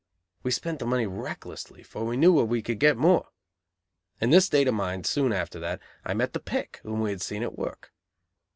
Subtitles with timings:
[0.41, 3.27] We spent the money recklessly, for we knew where we could get more.
[4.19, 7.21] In this state of mind, soon after that, I met the "pick" whom we had
[7.21, 7.93] seen at work.